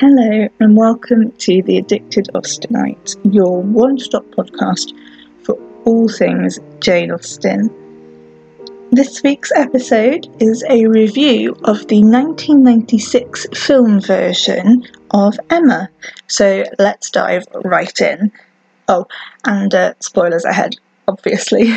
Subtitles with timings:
[0.00, 4.94] Hello, and welcome to The Addicted Austenite, your one stop podcast
[5.42, 7.68] for all things Jane Austen.
[8.90, 15.90] This week's episode is a review of the 1996 film version of Emma.
[16.28, 18.32] So let's dive right in.
[18.88, 19.06] Oh,
[19.44, 20.76] and uh, spoilers ahead,
[21.08, 21.74] obviously.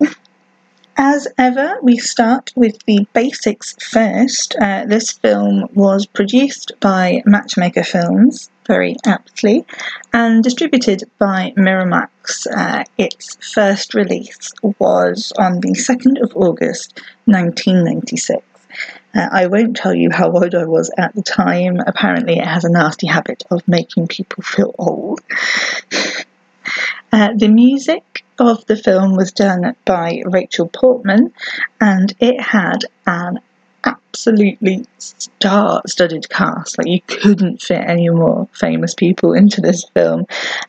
[0.96, 4.54] As ever, we start with the basics first.
[4.60, 9.66] Uh, this film was produced by Matchmaker Films, very aptly,
[10.12, 12.46] and distributed by Miramax.
[12.46, 18.44] Uh, its first release was on the 2nd of August 1996.
[19.14, 21.80] Uh, I won't tell you how old I was at the time.
[21.86, 25.20] Apparently, it has a nasty habit of making people feel old.
[27.14, 31.32] Uh, the music of the film was done by Rachel Portman,
[31.80, 33.38] and it had an
[33.84, 36.76] absolutely star-studded cast.
[36.76, 40.26] Like you couldn't fit any more famous people into this film,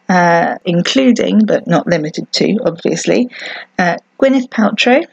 [0.08, 3.28] uh, including but not limited to, obviously,
[3.80, 5.04] uh, Gwyneth Paltrow,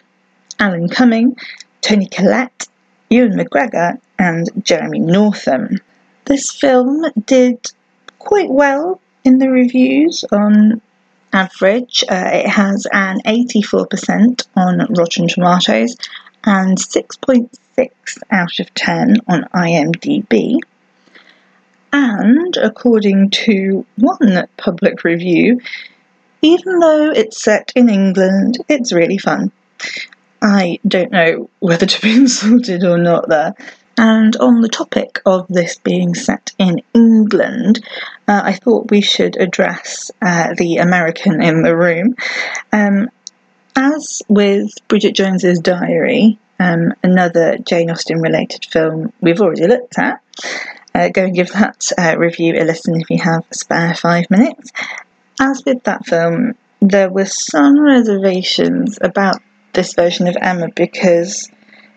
[0.58, 1.38] Alan Cumming,
[1.80, 2.68] Toni Collette,
[3.08, 5.78] Ewan McGregor, and Jeremy Northam.
[6.26, 7.72] This film did
[8.18, 10.82] quite well in the reviews on
[11.32, 12.04] average.
[12.08, 15.96] Uh, it has an 84% on Rotten Tomatoes
[16.44, 20.58] and 6.6 out of 10 on IMDb.
[21.92, 25.60] And according to one public review,
[26.40, 29.52] even though it's set in England, it's really fun.
[30.40, 33.54] I don't know whether to be insulted or not there.
[34.02, 37.86] And on the topic of this being set in England,
[38.26, 42.16] uh, I thought we should address uh, the American in the room.
[42.72, 43.10] Um,
[43.76, 50.20] as with Bridget Jones's Diary, um, another Jane Austen related film we've already looked at,
[50.96, 54.72] uh, go and give that uh, review a listen if you have spare five minutes.
[55.40, 59.36] As with that film, there were some reservations about
[59.74, 61.48] this version of Emma because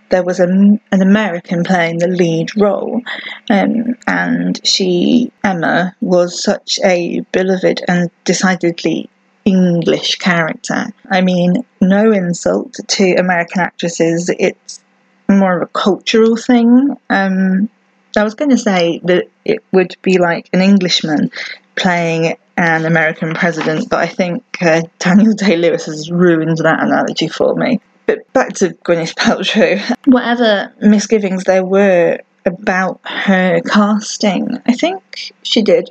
[0.09, 3.01] there was a, an American playing the lead role,
[3.49, 9.09] um, and she, Emma, was such a beloved and decidedly
[9.45, 10.87] English character.
[11.11, 14.83] I mean, no insult to American actresses, it's
[15.29, 16.95] more of a cultural thing.
[17.09, 17.69] Um,
[18.17, 21.31] I was going to say that it would be like an Englishman
[21.75, 27.27] playing an American president, but I think uh, Daniel Day Lewis has ruined that analogy
[27.27, 27.81] for me.
[28.05, 29.79] But back to Gwyneth Paltrow.
[30.05, 35.89] Whatever misgivings there were about her casting, I think she did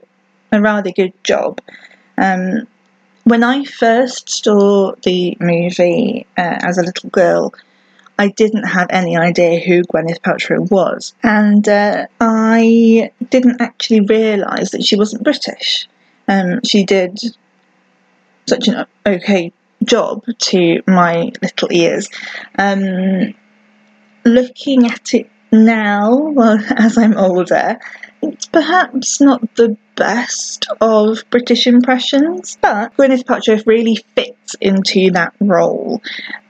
[0.53, 1.61] a rather good job.
[2.17, 2.69] Um,
[3.25, 7.53] when I first saw the movie uh, as a little girl,
[8.19, 14.71] I didn't have any idea who Gwyneth Paltrow was, and uh, I didn't actually realise
[14.71, 15.89] that she wasn't British.
[16.29, 17.19] Um, she did
[18.47, 19.53] such an okay
[19.85, 22.09] job to my little ears.
[22.59, 23.35] Um,
[24.25, 27.79] looking at it now, well, as I'm older,
[28.23, 35.35] it's perhaps not the best of British impressions, but Gwyneth Paltrow really fits into that
[35.41, 36.01] role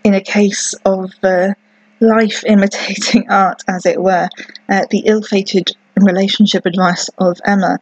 [0.04, 1.54] in a case of uh,
[2.00, 4.28] life imitating art, as it were.
[4.68, 7.78] Uh, the ill fated relationship advice of Emma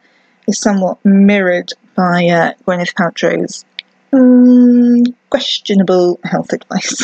[0.47, 3.65] is somewhat mirrored by uh, Gwyneth Paltrow's
[4.13, 7.01] Mm, questionable health advice.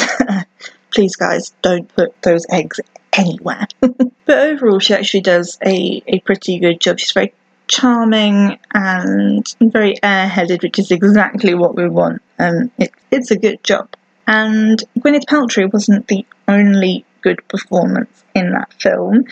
[0.94, 2.80] Please, guys, don't put those eggs
[3.14, 3.66] anywhere.
[3.80, 7.00] but overall, she actually does a, a pretty good job.
[7.00, 7.34] She's very
[7.68, 12.22] charming and very airheaded, which is exactly what we want.
[12.38, 13.90] Um, it, it's a good job.
[14.28, 19.26] And Gwyneth Paltrow wasn't the only good performance in that film.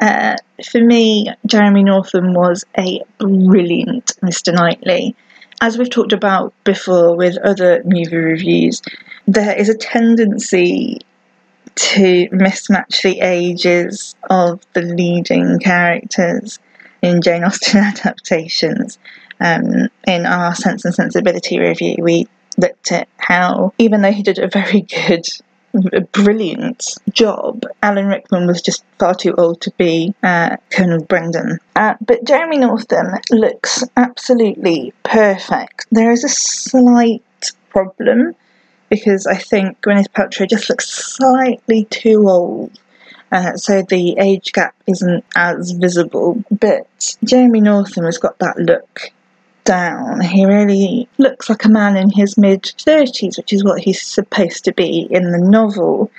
[0.00, 0.36] Uh,
[0.70, 4.54] for me, Jeremy Northam was a brilliant Mr.
[4.54, 5.16] Knightley
[5.64, 8.82] as we've talked about before with other movie reviews,
[9.26, 11.00] there is a tendency
[11.74, 16.58] to mismatch the ages of the leading characters
[17.00, 18.98] in Jane Austen adaptations.
[19.40, 22.28] Um, in our Sense and Sensibility review, we
[22.58, 25.24] looked at how, even though he did a very good
[25.92, 27.64] a brilliant job.
[27.82, 31.58] Alan Rickman was just far too old to be uh, Colonel Brandon.
[31.76, 35.86] Uh, but Jeremy Northam looks absolutely perfect.
[35.90, 37.22] There is a slight
[37.70, 38.34] problem
[38.88, 42.78] because I think Gwyneth Paltrow just looks slightly too old.
[43.32, 49.10] Uh, so the age gap isn't as visible, but Jeremy Northam has got that look
[49.64, 50.20] down.
[50.20, 54.64] He really looks like a man in his mid 30s, which is what he's supposed
[54.64, 56.10] to be in the novel.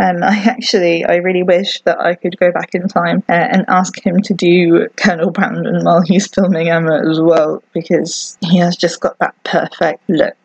[0.00, 3.64] Um, I actually, I really wish that I could go back in time uh, and
[3.68, 8.76] ask him to do Colonel Brandon while he's filming Emma as well, because he has
[8.76, 10.36] just got that perfect look.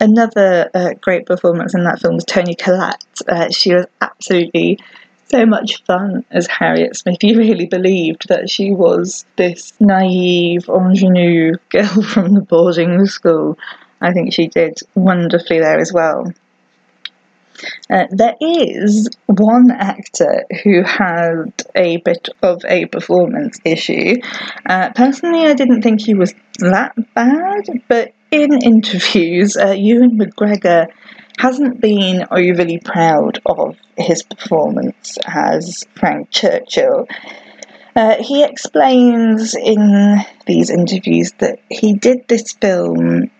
[0.00, 3.02] Another uh, great performance in that film was Toni Collette.
[3.26, 4.78] Uh, she was absolutely
[5.34, 7.24] so much fun as Harriet Smith.
[7.24, 13.58] You really believed that she was this naive, ingenue girl from the boarding school.
[14.00, 16.32] I think she did wonderfully there as well.
[17.90, 24.14] Uh, there is one actor who had a bit of a performance issue.
[24.68, 30.86] Uh, personally, I didn't think he was that bad, but in interviews, uh, Ewan McGregor
[31.38, 37.06] hasn't been overly proud of his performance as Frank Churchill.
[37.96, 43.30] Uh, he explains in these interviews that he did this film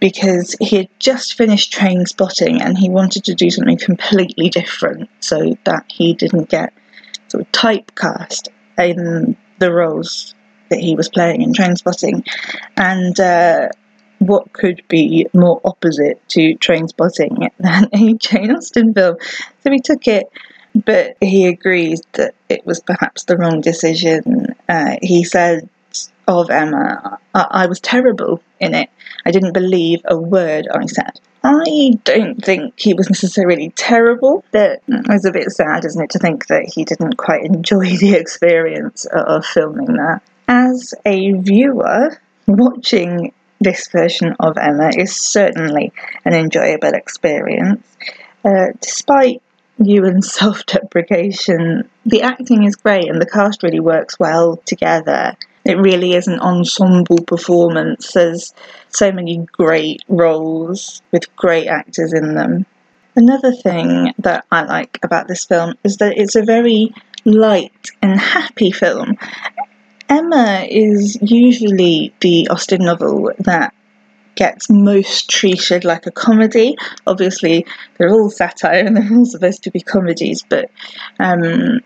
[0.00, 5.56] because he had just finished Trainspotting and he wanted to do something completely different so
[5.64, 6.74] that he didn't get
[7.28, 8.48] sort of typecast
[8.78, 10.34] in the roles
[10.68, 12.26] that he was playing in Trainspotting.
[12.76, 13.68] And uh,
[14.26, 19.16] what could be more opposite to Trainspotting than a Jane Austen film?
[19.62, 20.30] So he took it,
[20.74, 24.54] but he agrees that it was perhaps the wrong decision.
[24.68, 25.68] Uh, he said
[26.26, 28.90] of Emma, I-, I was terrible in it.
[29.26, 31.20] I didn't believe a word I said.
[31.42, 36.10] I don't think he was necessarily terrible, but it was a bit sad, isn't it,
[36.10, 40.22] to think that he didn't quite enjoy the experience of filming that.
[40.48, 45.92] As a viewer, watching this version of Emma is certainly
[46.24, 47.96] an enjoyable experience.
[48.44, 49.42] Uh, despite
[49.78, 55.36] Ewan's self deprecation, the acting is great and the cast really works well together.
[55.64, 58.12] It really is an ensemble performance.
[58.12, 58.52] There's
[58.90, 62.66] so many great roles with great actors in them.
[63.16, 66.92] Another thing that I like about this film is that it's a very
[67.24, 69.16] light and happy film.
[70.08, 73.74] Emma is usually the Austen novel that
[74.34, 76.76] gets most treated like a comedy.
[77.06, 77.66] Obviously,
[77.96, 80.70] they're all satire and they're all supposed to be comedies, but
[81.18, 81.80] um,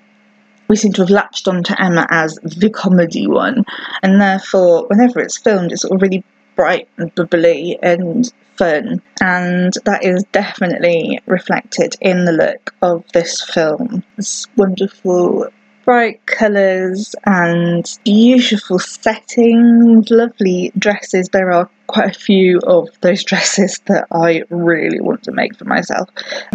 [0.68, 3.64] we seem to have latched onto Emma as the comedy one,
[4.02, 6.24] and therefore, whenever it's filmed, it's all really
[6.56, 13.42] bright and bubbly and fun, and that is definitely reflected in the look of this
[13.42, 14.02] film.
[14.16, 15.48] This wonderful
[15.88, 21.30] bright colours and beautiful settings, lovely dresses.
[21.30, 25.64] There are quite a few of those dresses that I really want to make for
[25.64, 26.10] myself.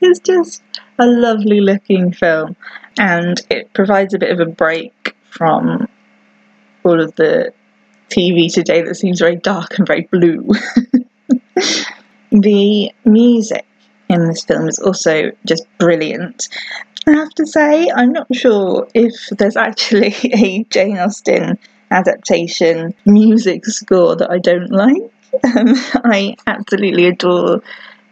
[0.00, 0.64] it's just
[0.98, 2.56] a lovely looking film
[2.98, 5.88] and it provides a bit of a break from
[6.84, 7.52] all of the
[8.10, 10.44] TV today that seems very dark and very blue.
[12.32, 13.64] the music
[14.08, 16.48] in this film is also just brilliant.
[17.06, 21.58] I have to say, I'm not sure if there's actually a Jane Austen
[21.90, 25.02] adaptation music score that I don't like.
[25.44, 25.74] Um,
[26.04, 27.62] I absolutely adore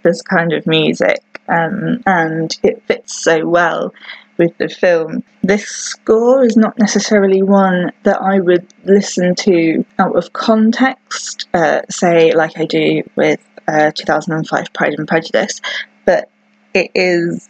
[0.03, 3.93] this kind of music, um, and it fits so well
[4.37, 5.23] with the film.
[5.43, 11.83] This score is not necessarily one that I would listen to out of context, uh,
[11.89, 15.61] say, like I do with uh, 2005 Pride and Prejudice,
[16.05, 16.31] but
[16.75, 17.49] it is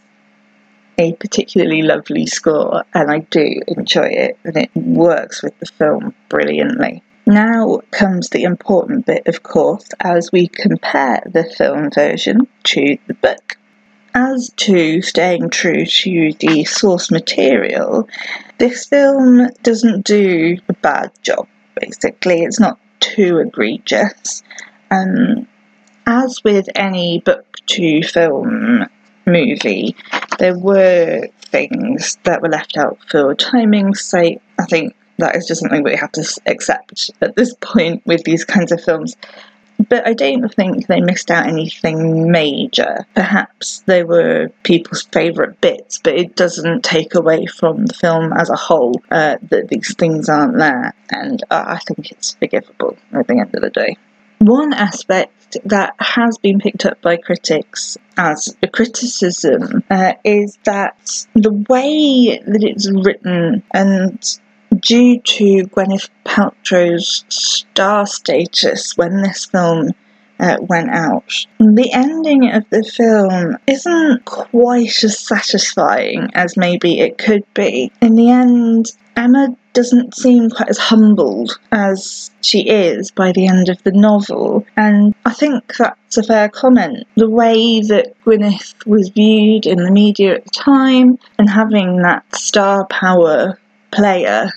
[0.98, 6.14] a particularly lovely score, and I do enjoy it, and it works with the film
[6.28, 7.02] brilliantly.
[7.26, 13.14] Now comes the important bit, of course, as we compare the film version to the
[13.14, 13.56] book.
[14.14, 18.08] As to staying true to the source material,
[18.58, 21.48] this film doesn't do a bad job,
[21.80, 22.42] basically.
[22.42, 24.44] It's not too egregious.
[24.90, 25.48] Um,
[26.06, 28.86] as with any book to film
[29.26, 29.96] movie,
[30.38, 34.40] there were things that were left out for timing's sake.
[34.58, 38.44] I think that is just something we have to accept at this point with these
[38.44, 39.16] kinds of films.
[39.88, 43.06] But I don't think they missed out anything major.
[43.14, 48.50] Perhaps they were people's favourite bits, but it doesn't take away from the film as
[48.50, 50.94] a whole uh, that these things aren't there.
[51.10, 53.96] And uh, I think it's forgivable at the end of the day.
[54.38, 55.33] One aspect
[55.64, 62.38] that has been picked up by critics as a criticism uh, is that the way
[62.46, 64.38] that it's written and
[64.80, 69.90] due to Gwyneth Paltrow's star status when this film
[70.40, 71.46] uh, went out.
[71.58, 77.92] The ending of the film isn't quite as satisfying as maybe it could be.
[78.00, 83.68] In the end, Emma doesn't seem quite as humbled as she is by the end
[83.68, 87.06] of the novel, and I think that's a fair comment.
[87.16, 92.24] The way that Gwyneth was viewed in the media at the time, and having that
[92.34, 93.58] star power
[93.90, 94.50] player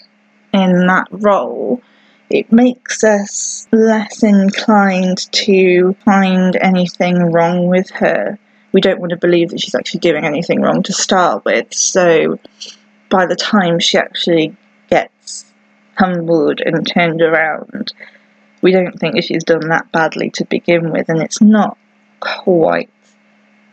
[0.54, 1.82] in that role,
[2.30, 8.38] it makes us less inclined to find anything wrong with her.
[8.72, 12.40] We don't want to believe that she's actually doing anything wrong to start with, so
[13.10, 14.56] by the time she actually
[15.98, 17.94] humbled and turned around,
[18.62, 21.78] we don't think that she's done that badly to begin with, and it's not
[22.20, 22.90] quite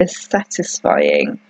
[0.01, 1.41] as satisfying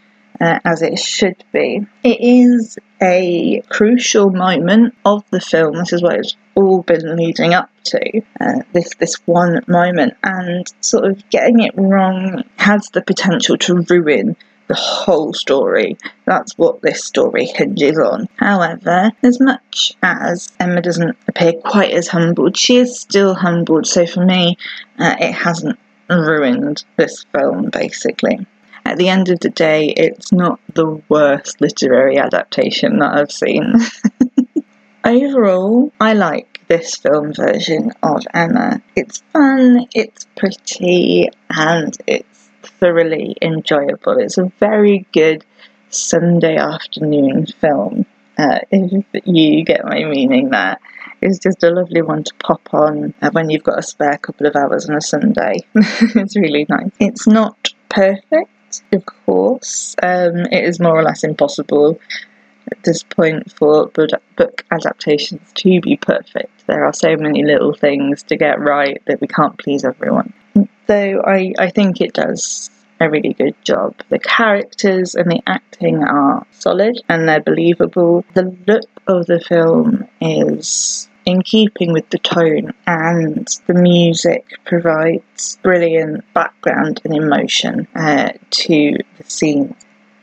[0.41, 1.87] uh, as it should be.
[2.03, 5.77] It is a crucial moment of the film.
[5.77, 8.23] This is what it's all been leading up to.
[8.41, 13.85] Uh, this this one moment, and sort of getting it wrong has the potential to
[13.89, 15.97] ruin the whole story.
[16.25, 18.29] That's what this story hinges on.
[18.37, 23.87] However, as much as Emma doesn't appear quite as humbled, she is still humbled.
[23.87, 24.57] So for me,
[24.99, 25.79] uh, it hasn't
[26.09, 28.47] ruined this film basically.
[28.87, 33.75] At the end of the day, it's not the worst literary adaptation that I've seen.
[35.05, 38.83] Overall, I like this film version of Emma.
[38.95, 42.34] It's fun, it's pretty, and it's
[42.67, 44.19] thoroughly enjoyable.
[44.19, 45.45] It's a very good
[45.91, 48.07] Sunday afternoon film,
[48.39, 50.79] uh, if you get my meaning there.
[51.21, 54.47] It's just a lovely one to pop on uh, when you've got a spare couple
[54.47, 55.61] of hours on a Sunday.
[55.75, 56.91] it's really nice.
[56.99, 59.95] It's not perfect, of course.
[60.03, 61.99] Um, it is more or less impossible
[62.71, 66.67] at this point for book adaptations to be perfect.
[66.67, 70.33] There are so many little things to get right that we can't please everyone.
[70.87, 73.95] Though I, I think it does a really good job.
[74.09, 78.25] The characters and the acting are solid and they're believable.
[78.35, 85.59] The look of the film is in keeping with the tone, and the music provides
[85.63, 89.75] brilliant background and emotion uh, to the scene.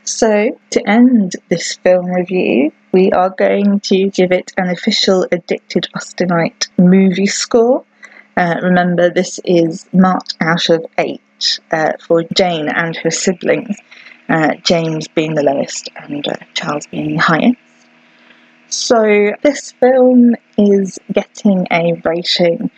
[0.04, 5.88] So, to end this film review, we are going to give it an official Addicted
[5.96, 7.84] Austenite movie score.
[8.36, 11.20] Uh, remember, this is marked out of 8
[11.70, 13.76] uh, for Jane and her siblings,
[14.28, 17.58] uh, James being the lowest and uh, Charles being the highest.
[18.68, 22.70] So, this film is getting a rating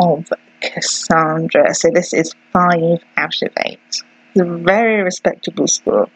[0.00, 0.32] of
[0.62, 1.74] Cassandra.
[1.74, 3.78] So, this is 5 out of 8.
[3.88, 4.02] It's
[4.40, 6.08] a very respectable score,